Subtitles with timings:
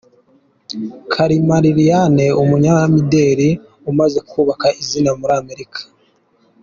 [1.11, 3.49] Kalima Liliane umunyamideli
[3.89, 5.79] umaze kubaka izina muri Amerika.